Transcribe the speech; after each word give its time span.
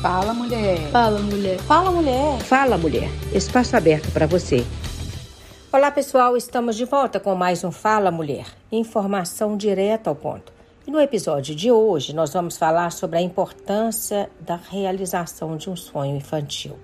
Fala, 0.00 0.32
mulher. 0.32 0.90
Fala, 0.90 1.18
mulher. 1.18 1.58
Fala, 1.58 1.90
mulher. 1.90 2.38
Fala, 2.40 2.78
mulher. 2.78 3.10
Espaço 3.34 3.76
aberto 3.76 4.10
para 4.10 4.26
você. 4.26 4.64
Olá, 5.70 5.90
pessoal. 5.90 6.38
Estamos 6.38 6.74
de 6.74 6.86
volta 6.86 7.20
com 7.20 7.34
mais 7.34 7.62
um 7.64 7.70
Fala, 7.70 8.10
mulher. 8.10 8.46
Informação 8.72 9.58
direta 9.58 10.08
ao 10.08 10.16
ponto. 10.16 10.54
E 10.86 10.90
no 10.90 10.98
episódio 10.98 11.54
de 11.54 11.70
hoje, 11.70 12.14
nós 12.14 12.32
vamos 12.32 12.56
falar 12.56 12.92
sobre 12.92 13.18
a 13.18 13.20
importância 13.20 14.30
da 14.40 14.56
realização 14.56 15.58
de 15.58 15.68
um 15.68 15.76
sonho 15.76 16.16
infantil. 16.16 16.78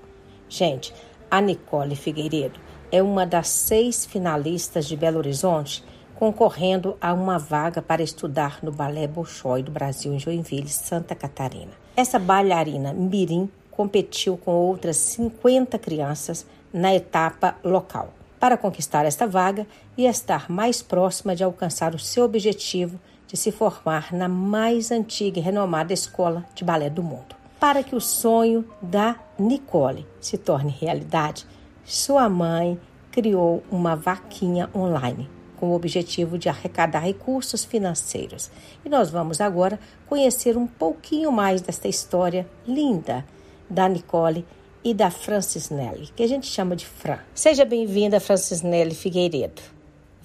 Gente, 0.47 0.93
a 1.31 1.41
Nicole 1.41 1.97
Figueiredo 1.97 2.61
é 2.93 3.03
uma 3.03 3.25
das 3.25 3.49
seis 3.49 4.05
finalistas 4.05 4.87
de 4.87 4.95
Belo 4.95 5.17
Horizonte 5.17 5.83
concorrendo 6.17 6.99
a 7.01 7.15
uma 7.15 7.39
vaga 7.39 7.81
para 7.81 8.03
estudar 8.03 8.59
no 8.63 8.71
Balé 8.71 9.07
Bolshoi 9.07 9.63
do 9.63 9.71
Brasil 9.71 10.13
em 10.13 10.19
Joinville, 10.19 10.69
Santa 10.69 11.15
Catarina. 11.15 11.86
Essa 11.97 12.19
bailarina 12.19 12.93
mirim 12.93 13.49
competiu 13.71 14.37
com 14.37 14.51
outras 14.51 14.99
50 14.99 15.79
crianças 15.79 16.45
na 16.71 16.95
etapa 16.95 17.57
local 17.65 18.13
para 18.39 18.59
conquistar 18.59 19.07
esta 19.07 19.27
vaga 19.27 19.67
e 19.97 20.05
estar 20.05 20.51
mais 20.51 20.83
próxima 20.83 21.35
de 21.35 21.43
alcançar 21.43 21.95
o 21.95 21.99
seu 21.99 22.25
objetivo 22.25 23.01
de 23.27 23.35
se 23.35 23.51
formar 23.51 24.13
na 24.13 24.29
mais 24.29 24.91
antiga 24.93 25.39
e 25.39 25.43
renomada 25.43 25.95
escola 25.95 26.45
de 26.55 26.63
balé 26.63 26.91
do 26.91 27.03
mundo. 27.03 27.35
Para 27.59 27.83
que 27.83 27.97
o 27.97 28.01
sonho 28.01 28.69
da 28.83 29.17
Nicole 29.39 30.07
se 30.21 30.37
torne 30.37 30.71
realidade, 30.79 31.47
sua 31.83 32.29
mãe 32.29 32.79
criou 33.11 33.65
uma 33.71 33.97
vaquinha 33.97 34.69
online 34.75 35.36
com 35.59 35.71
o 35.71 35.75
objetivo 35.75 36.39
de 36.39 36.49
arrecadar 36.49 37.01
recursos 37.01 37.65
financeiros. 37.65 38.51
E 38.85 38.89
nós 38.89 39.11
vamos 39.11 39.41
agora 39.41 39.79
conhecer 40.07 40.57
um 40.57 40.67
pouquinho 40.67 41.33
mais 41.33 41.61
desta 41.61 41.89
história 41.89 42.47
linda 42.67 43.25
da 43.69 43.89
Nicole 43.89 44.45
e 44.85 44.95
da 44.95 45.11
Francis 45.11 45.69
Nelly, 45.71 46.11
que 46.15 46.23
a 46.23 46.29
gente 46.29 46.47
chama 46.47 46.77
de 46.77 46.87
Fran. 46.87 47.19
Seja 47.35 47.65
bem-vinda, 47.65 48.21
Francis 48.21 48.63
Nelly 48.63 48.95
Figueiredo. 48.95 49.76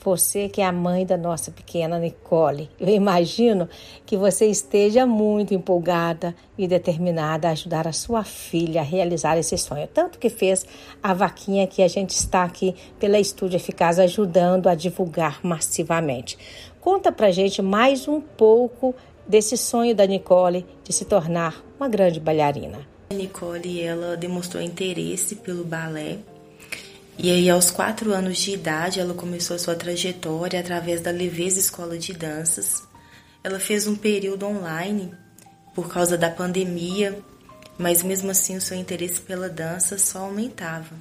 Você 0.03 0.49
que 0.49 0.61
é 0.61 0.65
a 0.65 0.71
mãe 0.71 1.05
da 1.05 1.15
nossa 1.15 1.51
pequena 1.51 1.99
Nicole, 1.99 2.67
eu 2.79 2.87
imagino 2.89 3.69
que 4.03 4.17
você 4.17 4.47
esteja 4.47 5.05
muito 5.05 5.53
empolgada 5.53 6.33
e 6.57 6.67
determinada 6.67 7.47
a 7.47 7.51
ajudar 7.51 7.87
a 7.87 7.93
sua 7.93 8.23
filha 8.23 8.81
a 8.81 8.83
realizar 8.83 9.37
esse 9.37 9.55
sonho. 9.59 9.87
Tanto 9.87 10.17
que 10.17 10.27
fez 10.27 10.65
a 11.03 11.13
vaquinha 11.13 11.67
que 11.67 11.83
a 11.83 11.87
gente 11.87 12.15
está 12.15 12.43
aqui 12.43 12.73
pela 12.99 13.19
Estúdio 13.19 13.57
Eficaz 13.57 13.99
ajudando 13.99 14.67
a 14.67 14.73
divulgar 14.73 15.39
massivamente. 15.43 16.35
Conta 16.79 17.11
pra 17.11 17.29
gente 17.29 17.61
mais 17.61 18.07
um 18.07 18.19
pouco 18.19 18.95
desse 19.27 19.55
sonho 19.55 19.93
da 19.93 20.07
Nicole 20.07 20.65
de 20.83 20.91
se 20.91 21.05
tornar 21.05 21.63
uma 21.79 21.87
grande 21.87 22.19
bailarina. 22.19 22.79
A 23.11 23.13
Nicole 23.13 23.79
ela 23.79 24.17
demonstrou 24.17 24.63
interesse 24.63 25.35
pelo 25.35 25.63
balé 25.63 26.17
e 27.23 27.29
aí, 27.29 27.51
aos 27.51 27.69
quatro 27.69 28.11
anos 28.11 28.39
de 28.39 28.49
idade, 28.49 28.99
ela 28.99 29.13
começou 29.13 29.55
a 29.55 29.59
sua 29.59 29.75
trajetória 29.75 30.59
através 30.59 31.01
da 31.01 31.11
Leveza 31.11 31.59
Escola 31.59 31.95
de 31.95 32.13
Danças. 32.13 32.81
Ela 33.43 33.59
fez 33.59 33.85
um 33.85 33.95
período 33.95 34.47
online 34.47 35.13
por 35.75 35.87
causa 35.87 36.17
da 36.17 36.31
pandemia, 36.31 37.19
mas 37.77 38.01
mesmo 38.01 38.31
assim 38.31 38.57
o 38.57 38.61
seu 38.61 38.75
interesse 38.75 39.21
pela 39.21 39.47
dança 39.47 39.99
só 39.99 40.21
aumentava. 40.21 40.95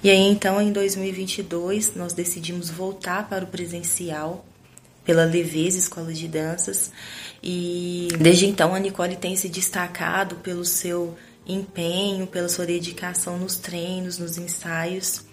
E 0.00 0.08
aí, 0.08 0.30
então, 0.30 0.62
em 0.62 0.70
2022, 0.70 1.96
nós 1.96 2.12
decidimos 2.12 2.70
voltar 2.70 3.28
para 3.28 3.44
o 3.44 3.48
presencial 3.48 4.46
pela 5.04 5.24
Leveza 5.24 5.76
Escola 5.76 6.12
de 6.12 6.28
Danças 6.28 6.92
e 7.42 8.06
desde 8.20 8.46
então 8.46 8.76
a 8.76 8.78
Nicole 8.78 9.16
tem 9.16 9.34
se 9.34 9.48
destacado 9.48 10.36
pelo 10.36 10.64
seu 10.64 11.18
empenho, 11.44 12.28
pela 12.28 12.48
sua 12.48 12.64
dedicação 12.64 13.36
nos 13.38 13.56
treinos, 13.56 14.18
nos 14.18 14.38
ensaios. 14.38 15.26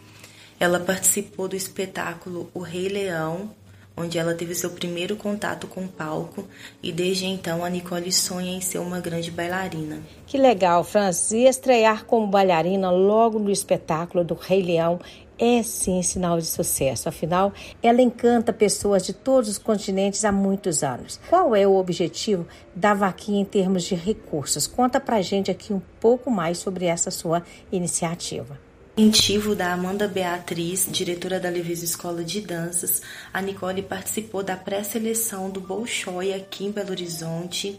Ela 0.59 0.79
participou 0.79 1.47
do 1.47 1.55
espetáculo 1.55 2.49
O 2.53 2.59
Rei 2.59 2.87
Leão, 2.87 3.51
onde 3.97 4.17
ela 4.17 4.33
teve 4.33 4.53
seu 4.55 4.69
primeiro 4.69 5.15
contato 5.15 5.67
com 5.67 5.85
o 5.85 5.87
palco 5.87 6.45
e 6.83 6.91
desde 6.91 7.25
então 7.25 7.63
a 7.63 7.69
Nicole 7.69 8.11
sonha 8.11 8.55
em 8.55 8.61
ser 8.61 8.79
uma 8.79 8.99
grande 8.99 9.31
bailarina. 9.31 10.01
Que 10.25 10.37
legal, 10.37 10.83
Francis. 10.83 11.31
E 11.31 11.45
estrear 11.45 12.05
como 12.05 12.27
bailarina 12.27 12.89
logo 12.91 13.39
no 13.39 13.51
espetáculo 13.51 14.23
do 14.23 14.33
Rei 14.33 14.61
Leão 14.61 14.99
é 15.37 15.61
sim 15.63 16.01
sinal 16.01 16.39
de 16.39 16.45
sucesso. 16.45 17.09
Afinal, 17.09 17.53
ela 17.83 18.01
encanta 18.01 18.53
pessoas 18.53 19.05
de 19.05 19.11
todos 19.11 19.49
os 19.49 19.57
continentes 19.57 20.23
há 20.23 20.31
muitos 20.31 20.83
anos. 20.83 21.19
Qual 21.29 21.55
é 21.55 21.67
o 21.67 21.75
objetivo 21.75 22.47
da 22.73 22.93
vaquinha 22.93 23.41
em 23.41 23.45
termos 23.45 23.83
de 23.83 23.95
recursos? 23.95 24.67
Conta 24.67 24.99
pra 24.99 25.21
gente 25.21 25.51
aqui 25.51 25.73
um 25.73 25.81
pouco 25.99 26.31
mais 26.31 26.57
sobre 26.57 26.85
essa 26.85 27.11
sua 27.11 27.43
iniciativa 27.71 28.64
incentivo 28.97 29.53
da 29.53 29.73
Amanda 29.73 30.07
Beatriz, 30.07 30.87
diretora 30.89 31.37
da 31.37 31.49
Levisa 31.49 31.83
Escola 31.83 32.23
de 32.23 32.39
Danças, 32.39 33.01
a 33.33 33.41
Nicole 33.41 33.81
participou 33.81 34.41
da 34.41 34.55
pré-seleção 34.55 35.49
do 35.49 35.59
Bolshoi 35.59 36.33
aqui 36.33 36.65
em 36.65 36.71
Belo 36.71 36.91
Horizonte. 36.91 37.77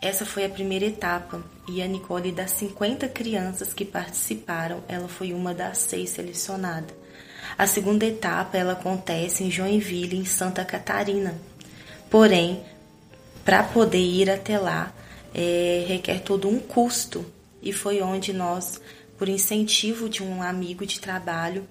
Essa 0.00 0.24
foi 0.24 0.44
a 0.44 0.48
primeira 0.48 0.84
etapa 0.84 1.42
e 1.68 1.82
a 1.82 1.88
Nicole, 1.88 2.30
das 2.30 2.52
50 2.52 3.08
crianças 3.08 3.74
que 3.74 3.84
participaram, 3.84 4.84
ela 4.86 5.08
foi 5.08 5.32
uma 5.32 5.52
das 5.52 5.78
seis 5.78 6.10
selecionadas. 6.10 6.94
A 7.58 7.66
segunda 7.66 8.06
etapa 8.06 8.56
ela 8.56 8.74
acontece 8.74 9.42
em 9.42 9.50
Joinville, 9.50 10.16
em 10.16 10.24
Santa 10.24 10.64
Catarina. 10.64 11.34
Porém, 12.08 12.62
para 13.44 13.64
poder 13.64 13.98
ir 13.98 14.30
até 14.30 14.56
lá, 14.56 14.94
é, 15.34 15.84
requer 15.88 16.20
todo 16.20 16.48
um 16.48 16.60
custo 16.60 17.26
e 17.60 17.72
foi 17.72 18.00
onde 18.02 18.32
nós 18.32 18.80
por 19.24 19.30
incentivo 19.30 20.06
de 20.06 20.22
um 20.22 20.42
amigo 20.42 20.84
de 20.84 21.00
trabalho, 21.00 21.66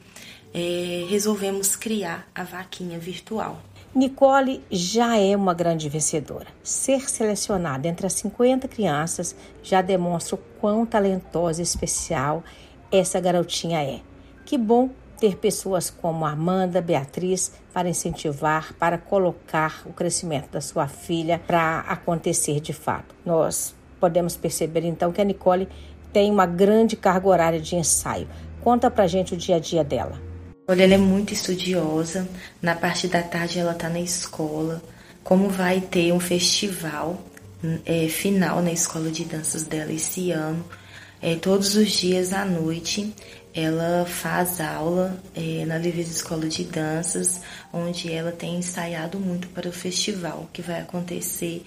é, 0.52 1.06
resolvemos 1.08 1.76
criar 1.76 2.28
a 2.34 2.44
vaquinha 2.44 2.98
virtual. 2.98 3.62
Nicole 3.94 4.64
já 4.72 5.20
é 5.20 5.38
uma 5.38 5.54
grande 5.54 5.88
vencedora. 5.88 6.48
Ser 6.64 7.08
selecionada 7.08 7.88
entre 7.88 8.08
as 8.08 8.14
50 8.14 8.68
crianças 8.68 9.36
já 9.62 9.84
demonstra 9.84 10.34
o 10.34 10.40
quão 10.60 10.84
talentosa 10.84 11.62
e 11.62 11.64
especial 11.64 12.44
essa 12.92 13.20
garotinha 13.20 13.84
é. 13.84 14.00
Que 14.44 14.58
bom 14.58 14.90
ter 15.20 15.38
pessoas 15.38 15.92
como 15.92 16.26
Amanda, 16.26 16.82
Beatriz 16.82 17.52
para 17.72 17.88
incentivar, 17.88 18.74
para 18.80 18.98
colocar 18.98 19.84
o 19.86 19.94
crescimento 19.94 20.50
da 20.50 20.60
sua 20.60 20.88
filha 20.88 21.40
para 21.46 21.82
acontecer 21.82 22.60
de 22.60 22.74
fato. 22.74 23.14
Nós 23.24 23.76
podemos 24.00 24.36
perceber 24.36 24.84
então 24.86 25.12
que 25.12 25.22
a 25.22 25.24
Nicole 25.24 25.70
tem 26.14 26.32
uma 26.32 26.46
grande 26.46 26.96
carga 26.96 27.28
horária 27.28 27.60
de 27.60 27.76
ensaio. 27.76 28.28
Conta 28.62 28.90
pra 28.90 29.08
gente 29.08 29.34
o 29.34 29.38
dia 29.38 29.58
a 29.58 29.60
dia 29.60 29.84
dela. 29.84 30.22
Olha, 30.68 30.84
ela 30.84 30.94
é 30.94 30.98
muito 30.98 31.34
estudiosa. 31.34 32.28
Na 32.62 32.76
parte 32.76 33.08
da 33.08 33.22
tarde 33.22 33.60
ela 33.60 33.74
tá 33.74 33.90
na 33.90 34.00
escola. 34.00 34.82
Como 35.24 35.50
vai 35.50 35.82
ter 35.82 36.14
um 36.14 36.20
festival 36.20 37.20
é, 37.86 38.08
final 38.08 38.62
na 38.62 38.72
escola 38.72 39.10
de 39.10 39.26
danças 39.26 39.64
dela 39.64 39.92
esse 39.92 40.32
ano, 40.32 40.64
é, 41.22 41.36
todos 41.36 41.76
os 41.76 41.92
dias 41.92 42.34
à 42.34 42.46
noite 42.46 43.14
ela 43.54 44.06
faz 44.06 44.60
aula 44.60 45.18
é, 45.36 45.64
na 45.66 45.78
Leveza 45.78 46.12
Escola 46.12 46.48
de 46.48 46.64
Danças, 46.64 47.42
onde 47.72 48.12
ela 48.12 48.32
tem 48.32 48.58
ensaiado 48.58 49.20
muito 49.20 49.48
para 49.50 49.70
o 49.70 49.72
festival 49.72 50.50
que 50.52 50.62
vai 50.62 50.82
acontecer 50.82 51.64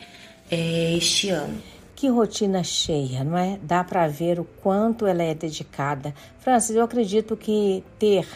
é, 0.51 0.95
este 0.97 1.31
ano. 1.31 1.63
Que 1.97 2.09
rotina 2.09 2.63
cheia, 2.63 3.25
não 3.25 3.39
é? 3.39 3.59
Dá 3.63 3.83
para 3.83 4.07
ver 4.07 4.39
o 4.39 4.45
quanto 4.45 5.07
ela 5.07 5.23
é 5.23 5.35
dedicada. 5.35 6.15
Francis, 6.39 6.77
eu 6.77 6.85
acredito 6.85 7.35
que 7.39 7.83
ter 7.99 8.29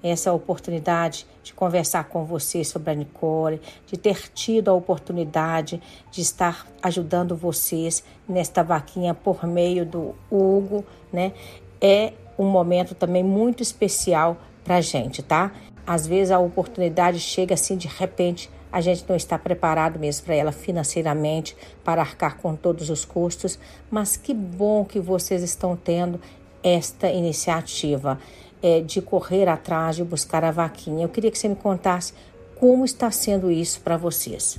essa 0.00 0.32
oportunidade 0.32 1.26
de 1.42 1.52
conversar 1.52 2.04
com 2.04 2.24
você 2.24 2.62
sobre 2.62 2.92
a 2.92 2.94
Nicole, 2.94 3.60
de 3.84 3.98
ter 3.98 4.30
tido 4.32 4.70
a 4.70 4.74
oportunidade 4.74 5.82
de 6.08 6.20
estar 6.20 6.68
ajudando 6.80 7.34
vocês 7.34 8.04
nesta 8.28 8.62
vaquinha 8.62 9.12
por 9.12 9.44
meio 9.44 9.84
do 9.84 10.14
Hugo, 10.30 10.84
né? 11.12 11.32
É 11.80 12.12
um 12.38 12.46
momento 12.46 12.94
também 12.94 13.24
muito 13.24 13.60
especial 13.60 14.36
para 14.62 14.76
a 14.76 14.80
gente, 14.80 15.20
tá? 15.20 15.50
Às 15.84 16.06
vezes 16.06 16.30
a 16.30 16.38
oportunidade 16.38 17.18
chega 17.18 17.54
assim 17.54 17.76
de 17.76 17.88
repente 17.88 18.48
a 18.72 18.80
gente 18.80 19.04
não 19.08 19.16
está 19.16 19.38
preparado 19.38 19.98
mesmo 19.98 20.24
para 20.24 20.34
ela 20.34 20.52
financeiramente, 20.52 21.56
para 21.84 22.00
arcar 22.00 22.36
com 22.38 22.54
todos 22.54 22.90
os 22.90 23.04
custos, 23.04 23.58
mas 23.90 24.16
que 24.16 24.32
bom 24.32 24.84
que 24.84 25.00
vocês 25.00 25.42
estão 25.42 25.76
tendo 25.76 26.20
esta 26.62 27.10
iniciativa 27.10 28.18
é, 28.62 28.80
de 28.80 29.00
correr 29.00 29.48
atrás 29.48 29.96
de 29.96 30.04
buscar 30.04 30.44
a 30.44 30.50
vaquinha. 30.50 31.04
Eu 31.04 31.08
queria 31.08 31.30
que 31.30 31.38
você 31.38 31.48
me 31.48 31.56
contasse 31.56 32.12
como 32.56 32.84
está 32.84 33.10
sendo 33.10 33.50
isso 33.50 33.80
para 33.80 33.96
vocês. 33.96 34.58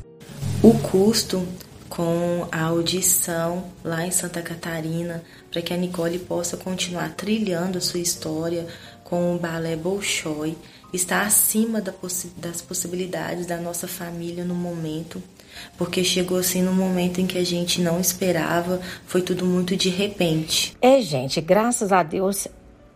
O 0.63 0.73
custo 0.79 1.47
com 1.87 2.47
a 2.51 2.63
audição 2.63 3.65
lá 3.83 4.05
em 4.05 4.11
Santa 4.11 4.41
Catarina, 4.41 5.21
para 5.51 5.61
que 5.61 5.73
a 5.73 5.77
Nicole 5.77 6.17
possa 6.19 6.55
continuar 6.55 7.13
trilhando 7.15 7.77
a 7.77 7.81
sua 7.81 7.99
história 7.99 8.65
com 9.03 9.35
o 9.35 9.37
balé 9.37 9.75
Bolshoi, 9.75 10.57
está 10.93 11.21
acima 11.21 11.81
da 11.81 11.91
possi 11.91 12.31
das 12.37 12.61
possibilidades 12.61 13.45
da 13.45 13.57
nossa 13.57 13.87
família 13.87 14.43
no 14.43 14.55
momento. 14.55 15.21
porque 15.77 16.01
chegou 16.01 16.37
assim 16.37 16.61
no 16.61 16.73
momento 16.73 17.19
em 17.19 17.27
que 17.27 17.37
a 17.37 17.45
gente 17.45 17.81
não 17.81 17.99
esperava, 17.99 18.79
foi 19.05 19.21
tudo 19.21 19.45
muito 19.45 19.75
de 19.75 19.89
repente. 19.89 20.75
É, 20.81 21.01
gente, 21.01 21.41
graças 21.41 21.91
a 21.91 22.01
Deus 22.03 22.47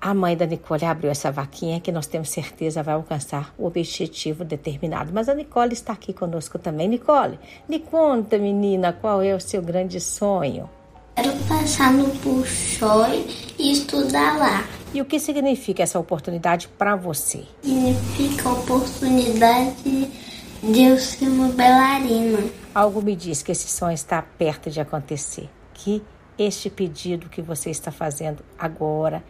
a 0.06 0.14
mãe 0.14 0.38
da 0.38 0.46
Nicole 0.46 0.86
abriu 0.86 1.10
essa 1.10 1.32
vaquinha 1.32 1.80
que 1.80 1.92
nós 1.92 2.06
temos 2.06 2.30
certeza 2.30 2.84
vai 2.84 2.94
alcançar 2.94 3.52
o 3.58 3.66
objetivo 3.66 4.46
determinado. 4.46 5.12
Mas 5.12 5.28
a 5.28 5.34
Nicole 5.34 5.74
está 5.74 5.94
aqui 5.94 6.14
conosco 6.14 6.60
também. 6.60 6.88
Nicole, 6.88 7.40
me 7.68 7.80
conta, 7.80 8.38
menina, 8.38 8.94
qual 8.94 9.24
é 9.24 9.34
o 9.34 9.40
seu 9.40 9.64
grande 9.64 10.00
sonho? 10.00 10.70
Quero 11.16 11.32
passar 11.48 11.92
no 11.92 12.08
Puxói 12.20 13.26
e 13.58 13.72
estudar 13.72 14.38
lá. 14.38 14.85
E 14.96 15.02
o 15.02 15.06
que 15.06 15.20
significa 15.20 15.84
essa 15.84 16.00
oportunidade 16.00 16.70
para 16.70 16.96
você? 16.96 17.44
Significa 17.62 18.48
a 18.48 18.54
oportunidade 18.54 20.10
de 20.64 20.84
eu 20.84 20.98
ser 20.98 21.28
uma 21.28 21.50
bailarina. 21.50 22.40
Algo 22.74 23.02
me 23.02 23.14
diz 23.14 23.44
que 23.44 23.52
esse 23.52 23.68
sonho 23.68 23.94
está 23.94 24.22
perto 24.22 24.72
de 24.72 24.80
acontecer. 24.80 25.50
Que 25.74 26.02
este 26.40 26.70
pedido 26.70 27.28
que 27.28 27.42
você 27.42 27.70
está 27.70 27.92
fazendo 27.92 28.42
agora 28.58 29.22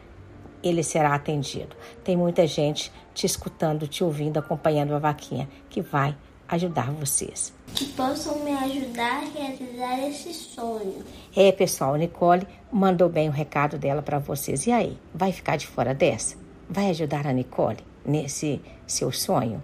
ele 0.62 0.84
será 0.84 1.16
atendido. 1.16 1.76
Tem 2.04 2.16
muita 2.16 2.46
gente 2.46 2.92
te 3.16 3.26
escutando, 3.26 3.88
te 3.88 4.04
ouvindo, 4.04 4.38
acompanhando 4.38 4.94
a 4.94 5.00
vaquinha 5.00 5.50
que 5.68 5.82
vai 5.82 6.16
ajudar 6.47 6.92
vocês. 6.92 7.53
Que 7.74 7.86
possam 7.86 8.44
me 8.44 8.51
ajudar 8.51 9.24
a 9.24 9.39
realizar 9.39 10.07
esse 10.07 10.33
sonho. 10.33 11.03
É, 11.36 11.51
pessoal, 11.51 11.95
Nicole 11.95 12.47
mandou 12.71 13.09
bem 13.09 13.30
o 13.30 13.31
recado 13.31 13.77
dela 13.77 14.01
para 14.01 14.19
vocês. 14.19 14.65
E 14.68 14.71
aí, 14.71 14.97
vai 15.13 15.31
ficar 15.31 15.57
de 15.57 15.68
fora 15.68 15.94
dessa? 15.94 16.38
Vai 16.69 16.89
ajudar 16.89 17.27
a 17.27 17.33
Nicole 17.33 17.80
nesse 18.06 18.62
seu 18.88 19.12
sonho? 19.12 19.62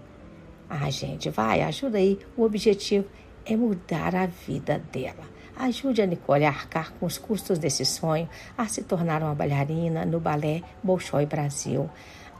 Ah, 0.68 0.90
gente, 0.90 1.30
vai, 1.30 1.62
ajuda 1.62 1.98
aí. 1.98 2.18
O 2.36 2.44
objetivo 2.44 3.06
é 3.44 3.56
mudar 3.56 4.14
a 4.14 4.26
vida 4.26 4.82
dela. 4.92 5.32
Ajude 5.56 6.00
a 6.00 6.06
Nicole 6.06 6.44
a 6.44 6.48
arcar 6.48 6.92
com 6.94 7.06
os 7.06 7.18
custos 7.18 7.58
desse 7.58 7.84
sonho, 7.84 8.28
a 8.56 8.66
se 8.66 8.82
tornar 8.82 9.22
uma 9.22 9.34
bailarina 9.34 10.04
no 10.04 10.18
balé 10.18 10.62
Bolshoi 10.82 11.26
Brasil. 11.26 11.90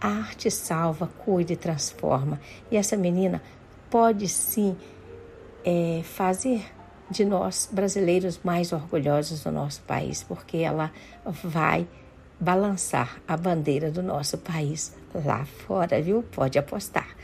A 0.01 0.09
arte 0.09 0.51
salva, 0.51 1.07
cuida 1.07 1.53
e 1.53 1.57
transforma. 1.57 2.41
E 2.71 2.77
essa 2.77 2.97
menina 2.97 3.41
pode 3.93 4.27
sim 4.27 4.77
é, 5.63 6.01
fazer 6.03 6.65
de 7.11 7.27
nós 7.27 7.69
brasileiros 7.71 8.41
mais 8.43 8.73
orgulhosos 8.73 9.45
do 9.45 9.53
nosso 9.53 9.83
país, 9.83 10.23
porque 10.23 10.57
ela 10.57 10.91
vai 11.27 11.87
balançar 12.41 13.21
a 13.29 13.37
bandeira 13.37 13.91
do 13.91 14.03
nosso 14.03 14.39
país 14.39 14.97
lá 15.15 15.45
fora, 15.45 16.01
viu? 16.01 16.23
Pode 16.23 16.59
apostar. 16.59 17.15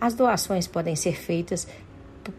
As 0.00 0.14
doações 0.14 0.66
podem 0.66 0.96
ser 0.96 1.14
feitas 1.14 1.68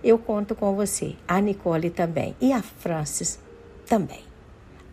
Eu 0.03 0.19
conto 0.19 0.55
com 0.55 0.75
você, 0.75 1.15
a 1.25 1.39
Nicole 1.39 1.89
também 1.89 2.35
e 2.41 2.51
a 2.51 2.61
Francis 2.61 3.39
também. 3.87 4.23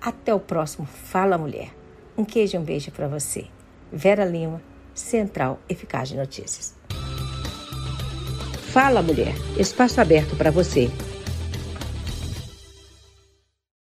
Até 0.01 0.33
o 0.33 0.39
próximo 0.39 0.87
Fala 0.87 1.37
Mulher. 1.37 1.75
Um 2.17 2.25
queijo 2.25 2.57
e 2.57 2.61
um 2.61 2.63
beijo 2.63 2.93
para 2.93 3.09
você. 3.09 3.47
Vera 3.93 4.25
Lima, 4.25 4.63
Central 4.95 5.59
Eficaz 5.69 6.09
de 6.09 6.17
Notícias. 6.17 6.73
Fala 8.73 9.03
Mulher, 9.03 9.35
espaço 9.59 10.01
aberto 10.01 10.37
para 10.37 10.53
você 10.53 10.89